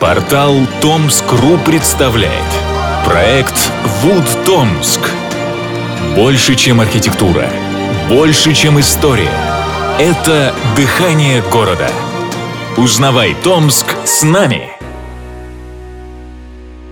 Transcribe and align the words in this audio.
Портал 0.00 0.54
Томск.ру 0.82 1.56
представляет. 1.64 2.44
Проект 3.06 3.54
Вуд 4.02 4.24
Томск 4.44 5.00
Больше, 6.14 6.54
чем 6.54 6.82
архитектура. 6.82 7.48
Больше, 8.06 8.52
чем 8.52 8.78
история. 8.78 9.32
Это 9.98 10.54
дыхание 10.76 11.42
города. 11.50 11.88
Узнавай 12.76 13.34
Томск 13.42 13.86
с 14.04 14.22
нами! 14.22 14.68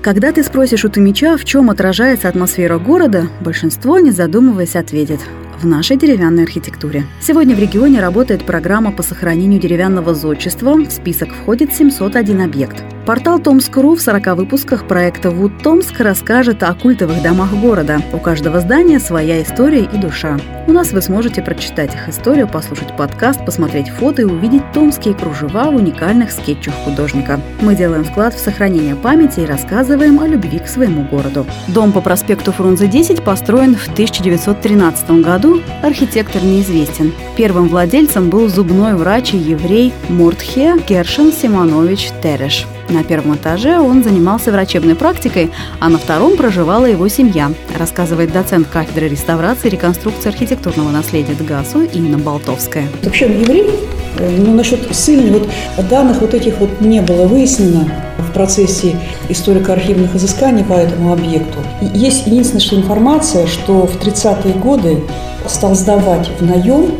Когда 0.00 0.32
ты 0.32 0.42
спросишь 0.42 0.86
у 0.86 0.88
Томича, 0.88 1.36
в 1.36 1.44
чем 1.44 1.68
отражается 1.68 2.30
атмосфера 2.30 2.78
города, 2.78 3.28
большинство, 3.40 3.98
не 3.98 4.12
задумываясь, 4.12 4.76
ответит 4.76 5.20
в 5.60 5.66
нашей 5.66 5.96
деревянной 5.96 6.44
архитектуре. 6.44 7.04
Сегодня 7.20 7.54
в 7.54 7.58
регионе 7.58 8.00
работает 8.00 8.44
программа 8.44 8.92
по 8.92 9.02
сохранению 9.02 9.60
деревянного 9.60 10.14
зодчества. 10.14 10.74
В 10.74 10.90
список 10.90 11.34
входит 11.34 11.74
701 11.74 12.40
объект. 12.40 12.84
Портал 13.06 13.38
Томск.ру 13.38 13.96
в 13.96 14.00
40 14.00 14.34
выпусках 14.34 14.88
проекта 14.88 15.30
«Вуд 15.30 15.52
Томск» 15.62 16.00
расскажет 16.00 16.62
о 16.62 16.72
культовых 16.72 17.22
домах 17.22 17.52
города. 17.52 18.00
У 18.14 18.18
каждого 18.18 18.60
здания 18.60 18.98
своя 18.98 19.42
история 19.42 19.84
и 19.84 19.98
душа. 19.98 20.38
У 20.66 20.72
нас 20.72 20.92
вы 20.92 21.02
сможете 21.02 21.42
прочитать 21.42 21.94
их 21.94 22.08
историю, 22.08 22.48
послушать 22.48 22.96
подкаст, 22.96 23.44
посмотреть 23.44 23.90
фото 23.90 24.22
и 24.22 24.24
увидеть 24.24 24.62
томские 24.72 25.12
кружева 25.12 25.70
в 25.70 25.76
уникальных 25.76 26.30
скетчах 26.30 26.72
художника. 26.84 27.38
Мы 27.60 27.76
делаем 27.76 28.04
вклад 28.04 28.32
в 28.32 28.38
сохранение 28.38 28.96
памяти 28.96 29.40
и 29.40 29.46
рассказываем 29.46 30.20
о 30.20 30.26
любви 30.26 30.58
к 30.58 30.66
своему 30.66 31.02
городу. 31.02 31.46
Дом 31.68 31.92
по 31.92 32.00
проспекту 32.00 32.52
Фрунзе 32.52 32.86
10 32.86 33.22
построен 33.22 33.76
в 33.76 33.86
1913 33.88 35.10
году. 35.22 35.43
Архитектор 35.82 36.42
неизвестен. 36.42 37.12
Первым 37.36 37.68
владельцем 37.68 38.30
был 38.30 38.48
зубной 38.48 38.94
врач 38.94 39.34
и 39.34 39.36
еврей 39.36 39.92
Муртхе 40.08 40.76
Гершин 40.88 41.32
Симонович 41.32 42.10
Тереш. 42.22 42.66
На 42.88 43.02
первом 43.02 43.36
этаже 43.36 43.78
он 43.78 44.02
занимался 44.02 44.52
врачебной 44.52 44.94
практикой, 44.94 45.50
а 45.80 45.88
на 45.88 45.98
втором 45.98 46.36
проживала 46.36 46.86
его 46.86 47.08
семья, 47.08 47.52
рассказывает 47.78 48.32
доцент 48.32 48.68
кафедры 48.68 49.08
реставрации 49.08 49.68
и 49.68 49.70
реконструкции 49.70 50.28
архитектурного 50.28 50.90
наследия 50.90 51.34
ДГАСУ 51.34 51.82
Инна 51.92 52.18
Болтовская. 52.18 52.88
Вообще 53.02 53.26
еврей, 53.26 53.70
э, 54.18 54.36
но 54.38 54.54
насчет 54.54 54.94
ссыльни 54.94 55.30
вот 55.30 55.48
данных 55.88 56.20
вот 56.20 56.34
этих 56.34 56.58
вот 56.58 56.80
не 56.80 57.00
было 57.00 57.26
выяснено 57.26 57.88
в 58.18 58.32
процессе 58.32 58.96
историко-архивных 59.28 60.14
изысканий 60.14 60.64
по 60.64 60.74
этому 60.74 61.12
объекту. 61.12 61.58
Есть 61.80 62.26
единственная 62.26 62.60
что 62.60 62.76
информация, 62.76 63.46
что 63.46 63.86
в 63.86 63.96
30-е 63.96 64.54
годы 64.54 65.02
стал 65.46 65.74
сдавать 65.74 66.30
в 66.38 66.44
наем 66.44 66.92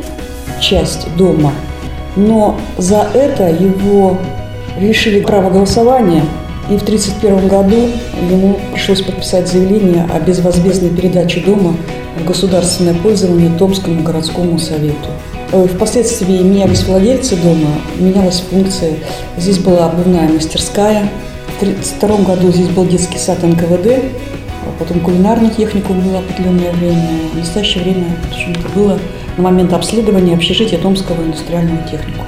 часть 0.61 1.09
дома, 1.17 1.53
но 2.17 2.59
за 2.79 3.07
это 3.15 3.49
его 3.49 4.19
лишили 4.79 5.21
права 5.21 5.51
голосования, 5.51 6.23
и 6.71 6.77
в 6.77 6.83
1931 6.83 7.49
году 7.49 7.91
ему 8.31 8.59
пришлось 8.73 9.03
подписать 9.03 9.49
заявление 9.49 10.07
о 10.13 10.21
безвозмездной 10.21 10.91
передаче 10.91 11.41
дома 11.41 11.77
в 12.19 12.25
государственное 12.25 12.95
пользование 12.95 13.51
Томскому 13.59 14.03
городскому 14.03 14.59
совету. 14.59 15.11
Э, 15.53 15.67
впоследствии 15.67 16.43
менялись 16.43 16.85
владельцы 16.85 17.37
дома, 17.37 17.69
менялась 17.99 18.43
функция. 18.51 18.95
Здесь 19.37 19.59
была 19.59 19.87
обувная 19.87 20.29
мастерская. 20.29 21.11
В 21.49 21.63
1932 21.63 22.35
году 22.35 22.51
здесь 22.51 22.69
был 22.69 22.87
детский 22.87 23.19
сад 23.19 23.43
НКВД, 23.43 24.03
а 24.67 24.73
потом 24.79 25.01
кулинарный 25.01 25.51
техникум 25.51 26.01
был 26.01 26.17
определенное 26.17 26.73
время. 26.73 27.09
В 27.33 27.39
настоящее 27.39 27.85
время 27.85 28.17
почему-то 28.31 28.69
было 28.75 28.99
на 29.37 29.43
момент 29.43 29.73
обследования 29.73 30.35
общежития 30.35 30.79
Томского 30.79 31.23
индустриального 31.23 31.83
техникума. 31.83 32.25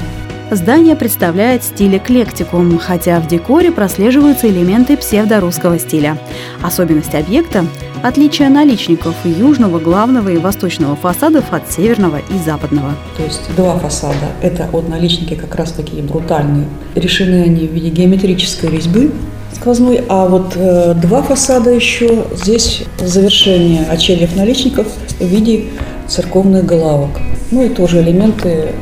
Здание 0.50 0.94
представляет 0.94 1.64
стиль 1.64 1.96
эклектикум, 1.96 2.78
хотя 2.78 3.18
в 3.18 3.26
декоре 3.26 3.72
прослеживаются 3.72 4.48
элементы 4.48 4.96
псевдорусского 4.96 5.76
стиля. 5.80 6.18
Особенность 6.62 7.16
объекта– 7.16 7.66
отличие 8.04 8.48
наличников 8.48 9.16
южного, 9.24 9.80
главного 9.80 10.28
и 10.28 10.36
восточного 10.36 10.94
фасадов 10.94 11.52
от 11.52 11.68
северного 11.72 12.18
и 12.18 12.38
западного. 12.44 12.94
То 13.16 13.24
есть 13.24 13.42
два 13.56 13.76
фасада– 13.76 14.28
это 14.40 14.68
от 14.72 14.88
наличники 14.88 15.34
как 15.34 15.52
раз 15.56 15.72
такие 15.72 16.00
брутальные. 16.04 16.68
Решены 16.94 17.42
они 17.42 17.66
в 17.66 17.72
виде 17.72 17.88
геометрической 17.88 18.70
резьбы 18.70 19.10
сквозной, 19.52 20.04
а 20.08 20.28
вот 20.28 20.52
э, 20.54 20.94
два 20.94 21.22
фасада 21.22 21.70
еще 21.70 22.24
здесь 22.36 22.84
завершение 23.00 23.84
очельев 23.86 24.36
наличников 24.36 24.86
в 25.18 25.24
виде 25.26 25.64
церковных 26.06 26.64
головок. 26.64 27.10
Ну 27.50 27.64
и 27.64 27.68
тоже 27.68 28.00
элементы 28.00 28.74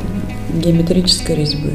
геометрической 0.55 1.37
резьбы. 1.37 1.73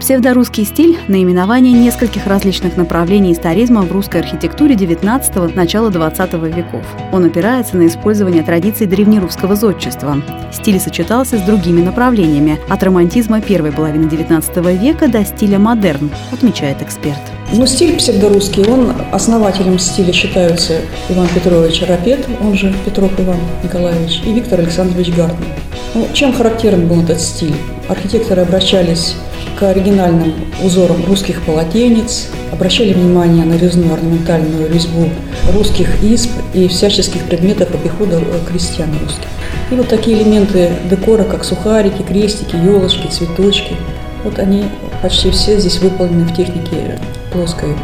Псевдорусский 0.00 0.64
стиль– 0.64 0.96
наименование 1.08 1.72
нескольких 1.72 2.26
различных 2.26 2.76
направлений 2.76 3.32
историзма 3.32 3.82
в 3.82 3.90
русской 3.90 4.20
архитектуре 4.20 4.76
XIX– 4.76 5.54
начала 5.56 5.90
XX 5.90 6.54
веков. 6.54 6.86
Он 7.12 7.24
опирается 7.24 7.76
на 7.76 7.86
использование 7.88 8.44
традиций 8.44 8.86
древнерусского 8.86 9.56
зодчества. 9.56 10.22
Стиль 10.52 10.78
сочетался 10.78 11.36
с 11.38 11.42
другими 11.42 11.82
направлениями– 11.82 12.58
от 12.68 12.82
романтизма 12.82 13.40
первой 13.40 13.72
половины 13.72 14.06
XIX 14.06 14.78
века 14.78 15.08
до 15.08 15.24
стиля 15.24 15.58
модерн, 15.58 16.10
отмечает 16.32 16.80
эксперт. 16.80 17.20
Ну, 17.52 17.66
стиль 17.66 17.96
псевдорусский, 17.96 18.64
он 18.66 18.92
основателем 19.10 19.78
стиля 19.78 20.12
считаются 20.12 20.74
Иван 21.08 21.26
Петрович 21.34 21.82
Рапет, 21.82 22.24
он 22.40 22.54
же 22.54 22.72
Петров 22.84 23.10
Иван 23.18 23.38
Николаевич, 23.64 24.20
и 24.24 24.32
Виктор 24.32 24.60
Александрович 24.60 25.08
Гартман. 25.08 25.48
Ну, 25.94 26.06
чем 26.12 26.32
характерен 26.32 26.86
был 26.86 27.02
этот 27.02 27.20
стиль? 27.20 27.54
Архитекторы 27.88 28.42
обращались 28.42 29.14
к 29.58 29.62
оригинальным 29.62 30.34
узорам 30.62 31.04
русских 31.06 31.42
полотенец, 31.42 32.28
обращали 32.52 32.92
внимание 32.92 33.44
на 33.44 33.54
резную 33.54 33.94
орнаментальную 33.94 34.70
резьбу 34.70 35.08
русских 35.54 36.02
исп 36.02 36.30
и 36.52 36.68
всяческих 36.68 37.24
предметов 37.24 37.74
обихода 37.74 38.20
крестьян 38.46 38.90
русских. 39.02 39.26
И 39.70 39.74
вот 39.74 39.88
такие 39.88 40.22
элементы 40.22 40.70
декора, 40.90 41.24
как 41.24 41.44
сухарики, 41.44 42.02
крестики, 42.02 42.56
елочки, 42.56 43.06
цветочки, 43.08 43.74
вот 44.22 44.38
они 44.38 44.64
почти 45.02 45.30
все 45.30 45.58
здесь 45.58 45.78
выполнены 45.78 46.24
в 46.24 46.36
технике 46.36 46.98
плоской 47.32 47.74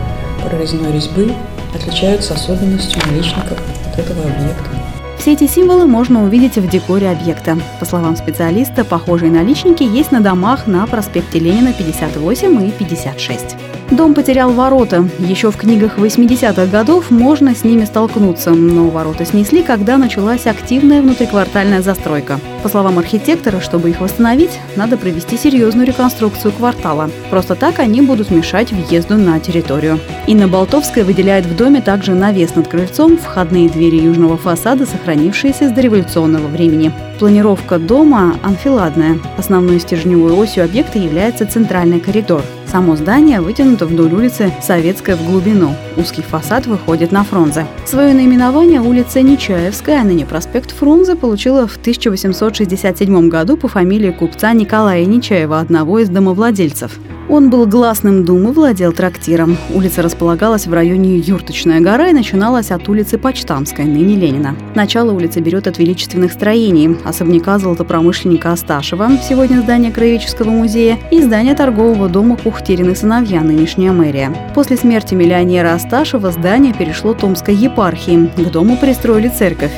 прорезной 0.43 0.93
резьбы, 0.93 1.33
отличаются 1.75 2.35
особенностью 2.35 3.01
наличников 3.07 3.59
от 3.91 3.99
этого 3.99 4.23
объекта. 4.23 4.94
Все 5.19 5.33
эти 5.33 5.47
символы 5.47 5.87
можно 5.87 6.25
увидеть 6.25 6.57
в 6.57 6.69
декоре 6.69 7.11
объекта. 7.11 7.57
По 7.81 7.87
словам 7.87 8.17
специалиста, 8.17 8.85
похожие 8.85 9.31
наличники 9.31 9.83
есть 9.83 10.13
на 10.13 10.21
домах 10.21 10.67
на 10.67 10.87
проспекте 10.87 11.39
Ленина 11.39 11.73
58 11.73 12.69
и 12.69 12.71
56. 12.71 13.57
Дом 13.97 14.13
потерял 14.13 14.51
ворота. 14.51 15.09
Еще 15.21 15.53
в 15.53 15.57
книгах 15.57 15.99
80-х 15.99 16.67
годов 16.67 17.13
можно 17.13 17.55
с 17.55 17.63
ними 17.63 17.85
столкнуться, 17.85 18.51
но 18.51 18.89
ворота 18.89 19.25
снесли, 19.25 19.63
когда 19.63 19.99
началась 19.99 20.47
активная 20.47 21.01
внутриквартальная 21.01 21.81
застройка. 21.81 22.41
По 22.65 22.69
словам 22.69 22.99
архитектора, 22.99 23.61
чтобы 23.61 23.91
их 23.91 24.01
восстановить, 24.01 24.59
надо 24.75 24.97
провести 24.97 25.37
серьезную 25.37 25.87
реконструкцию 25.87 26.51
квартала. 26.53 27.09
Просто 27.31 27.55
так 27.55 27.79
они 27.79 28.01
будут 28.01 28.33
мешать 28.33 28.73
въезду 28.73 29.17
на 29.17 29.39
территорию. 29.39 30.01
Инна 30.27 30.49
Болтовская 30.49 31.05
выделяет 31.05 31.47
в 31.47 31.55
доме 31.57 31.81
также 31.81 32.15
навес 32.15 32.57
над 32.57 32.67
крыльцом, 32.67 33.17
входные 33.17 33.69
двери 33.69 34.01
южного 34.01 34.37
фасада, 34.37 34.87
сохранившиеся 34.87 35.69
с 35.69 35.73
дореволюционного 35.73 36.49
времени. 36.49 36.91
Планировка 37.21 37.79
дома 37.79 38.35
анфиладная. 38.43 39.19
Основной 39.39 39.79
стержневой 39.79 40.33
осью 40.33 40.65
объекта 40.65 40.99
является 40.99 41.47
центральный 41.47 42.01
коридор. 42.01 42.43
Само 42.67 42.97
здание 42.97 43.41
вытянуто 43.41 43.87
вдоль 43.87 44.13
улицы 44.13 44.53
Советская 44.63 45.17
в 45.17 45.25
глубину. 45.25 45.75
Узкий 45.97 46.23
фасад 46.23 46.67
выходит 46.67 47.13
на 47.13 47.23
Фрунзе. 47.25 47.67
Свое 47.87 48.15
наименование 48.15 48.81
улица 48.81 49.23
Нечаевская, 49.23 50.01
а 50.01 50.05
ныне 50.05 50.27
проспект 50.27 50.73
Фрунзе, 50.73 51.15
получила 51.15 51.67
в 51.67 51.77
1867 51.77 53.29
году 53.29 53.57
по 53.57 53.69
фамилии 53.69 54.11
купца 54.11 54.53
Николая 54.53 55.05
Нечаева, 55.05 55.61
одного 55.61 56.01
из 56.01 56.09
домовладельцев. 56.09 56.99
Он 57.29 57.49
был 57.49 57.67
гласным 57.67 58.25
дум 58.25 58.49
и 58.49 58.53
владел 58.53 58.93
трактиром. 58.93 59.57
Улица 59.75 60.03
располагалась 60.03 60.67
в 60.67 60.73
районе 60.73 61.17
Юрточная 61.17 61.81
гора 61.81 62.09
и 62.09 62.13
начиналась 62.13 62.71
от 62.71 62.89
улицы 62.89 63.17
Почтамская, 63.17 63.87
ныне 63.87 64.15
Ленина. 64.15 64.55
Начало 64.75 65.13
улицы 65.13 65.41
берет 65.41 65.67
от 65.67 65.79
величественных 65.79 66.33
строений, 66.33 66.97
особняка 67.05 67.59
золотопромышленника 67.59 68.53
Асташева, 68.53 69.13
сегодня 69.27 69.61
здание 69.61 69.91
Краеведческого 69.91 70.51
музея, 70.51 70.99
и 71.11 71.23
здание 71.23 71.55
торгового 71.55 72.09
дома 72.09 72.37
Кухтерин 72.37 72.95
сыновья, 72.95 73.41
нынешняя 73.41 73.93
мэрия. 73.93 74.53
После 74.55 74.77
смерти 74.77 75.15
миллионера 75.15 75.73
Асташева 75.73 76.31
здание 76.31 76.75
перешло 76.75 77.15
Томской 77.15 77.55
епархии. 77.55 78.31
К 78.37 78.51
дому 78.51 78.77
пристроили 78.77 79.29
церковь. 79.29 79.73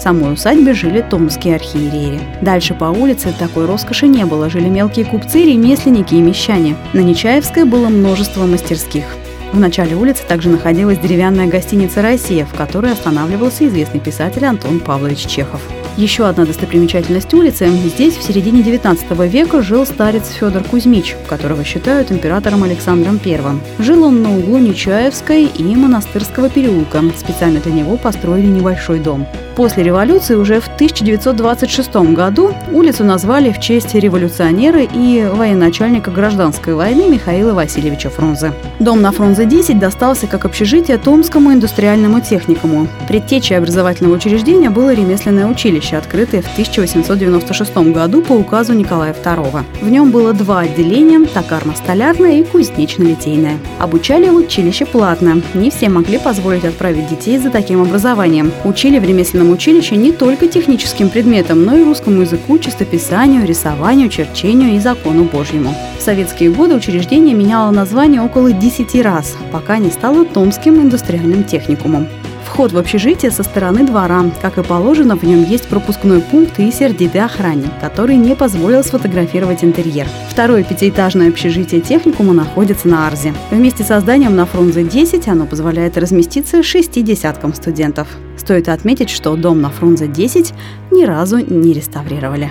В 0.00 0.02
самой 0.02 0.32
усадьбе 0.32 0.72
жили 0.72 1.02
томские 1.02 1.56
архиереи. 1.56 2.20
Дальше 2.40 2.72
по 2.72 2.86
улице 2.86 3.34
такой 3.38 3.66
роскоши 3.66 4.06
не 4.06 4.24
было. 4.24 4.48
Жили 4.48 4.70
мелкие 4.70 5.04
купцы, 5.04 5.44
ремесленники 5.44 6.14
и 6.14 6.22
мещане. 6.22 6.74
На 6.94 7.00
Нечаевской 7.00 7.64
было 7.64 7.90
множество 7.90 8.46
мастерских. 8.46 9.04
В 9.52 9.60
начале 9.60 9.94
улицы 9.96 10.22
также 10.26 10.48
находилась 10.48 10.98
деревянная 10.98 11.48
гостиница 11.48 12.00
«Россия», 12.00 12.46
в 12.46 12.54
которой 12.54 12.92
останавливался 12.92 13.66
известный 13.66 14.00
писатель 14.00 14.46
Антон 14.46 14.80
Павлович 14.80 15.26
Чехов. 15.26 15.60
Еще 15.98 16.26
одна 16.26 16.46
достопримечательность 16.46 17.34
улицы. 17.34 17.68
Здесь 17.68 18.16
в 18.16 18.22
середине 18.22 18.62
19 18.62 19.10
века 19.30 19.60
жил 19.60 19.84
старец 19.84 20.30
Федор 20.30 20.64
Кузьмич, 20.64 21.14
которого 21.28 21.62
считают 21.62 22.10
императором 22.10 22.62
Александром 22.62 23.20
I. 23.22 23.38
Жил 23.78 24.04
он 24.04 24.22
на 24.22 24.34
углу 24.34 24.56
Нечаевской 24.56 25.44
и 25.44 25.76
Монастырского 25.76 26.48
переулка. 26.48 27.02
Специально 27.18 27.60
для 27.60 27.72
него 27.72 27.98
построили 27.98 28.46
небольшой 28.46 28.98
дом. 29.00 29.26
После 29.60 29.82
революции 29.82 30.36
уже 30.36 30.58
в 30.58 30.68
1926 30.68 31.94
году 32.14 32.54
улицу 32.72 33.04
назвали 33.04 33.52
в 33.52 33.60
честь 33.60 33.94
революционера 33.94 34.80
и 34.80 35.28
военачальника 35.30 36.10
гражданской 36.10 36.72
войны 36.72 37.10
Михаила 37.10 37.52
Васильевича 37.52 38.08
Фрунзе. 38.08 38.54
Дом 38.78 39.02
на 39.02 39.12
Фрунзе 39.12 39.44
10 39.44 39.78
достался 39.78 40.26
как 40.26 40.46
общежитие 40.46 40.96
Томскому 40.96 41.52
индустриальному 41.52 42.22
техникуму. 42.22 42.88
Предтечей 43.06 43.58
образовательного 43.58 44.14
учреждения 44.14 44.70
было 44.70 44.94
ремесленное 44.94 45.46
училище, 45.46 45.98
открытое 45.98 46.40
в 46.40 46.50
1896 46.54 47.92
году 47.92 48.22
по 48.22 48.32
указу 48.32 48.72
Николая 48.72 49.12
II. 49.12 49.62
В 49.82 49.90
нем 49.90 50.10
было 50.10 50.32
два 50.32 50.60
отделения– 50.60 51.18
токарно-столярное 51.34 52.40
и 52.40 52.44
кузнечно-литейное. 52.44 53.58
Обучали 53.78 54.30
в 54.30 54.36
училище 54.36 54.86
платно. 54.86 55.42
Не 55.52 55.68
все 55.68 55.90
могли 55.90 56.16
позволить 56.18 56.64
отправить 56.64 57.10
детей 57.10 57.36
за 57.36 57.50
таким 57.50 57.82
образованием. 57.82 58.52
Учили 58.64 58.98
в 58.98 59.04
ремесленном 59.04 59.49
училище 59.50 59.96
не 59.96 60.12
только 60.12 60.48
техническим 60.48 61.08
предметам, 61.10 61.64
но 61.64 61.76
и 61.76 61.84
русскому 61.84 62.22
языку, 62.22 62.58
чистописанию, 62.58 63.46
рисованию, 63.46 64.08
черчению 64.08 64.76
и 64.76 64.78
закону 64.78 65.24
Божьему. 65.24 65.74
В 65.98 66.02
советские 66.02 66.50
годы 66.50 66.74
учреждение 66.74 67.34
меняло 67.34 67.70
название 67.70 68.22
около 68.22 68.52
10 68.52 68.94
раз, 69.02 69.36
пока 69.52 69.78
не 69.78 69.90
стало 69.90 70.24
Томским 70.24 70.76
индустриальным 70.76 71.44
техникумом. 71.44 72.08
Вход 72.50 72.72
в 72.72 72.78
общежитие 72.78 73.30
со 73.30 73.42
стороны 73.42 73.86
двора. 73.86 74.24
Как 74.42 74.58
и 74.58 74.62
положено, 74.62 75.16
в 75.16 75.22
нем 75.22 75.44
есть 75.44 75.68
пропускной 75.68 76.20
пункт 76.20 76.58
и 76.58 76.70
сердитый 76.72 77.20
охранник, 77.22 77.70
который 77.80 78.16
не 78.16 78.34
позволил 78.34 78.82
сфотографировать 78.82 79.62
интерьер. 79.62 80.06
Второе 80.28 80.64
пятиэтажное 80.64 81.28
общежитие 81.28 81.80
техникума 81.80 82.34
находится 82.34 82.88
на 82.88 83.06
Арзе. 83.06 83.32
Вместе 83.50 83.84
со 83.84 84.00
зданием 84.00 84.34
на 84.34 84.46
Фрунзе 84.46 84.82
10 84.82 85.28
оно 85.28 85.46
позволяет 85.46 85.96
разместиться 85.96 86.62
шести 86.62 87.02
десяткам 87.02 87.54
студентов. 87.54 88.08
Стоит 88.40 88.70
отметить, 88.70 89.10
что 89.10 89.36
дом 89.36 89.60
на 89.60 89.68
Фрунзе 89.68 90.06
10 90.06 90.54
ни 90.92 91.04
разу 91.04 91.36
не 91.36 91.74
реставрировали. 91.74 92.50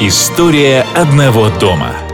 История 0.00 0.84
одного 0.96 1.50
дома– 1.60 1.92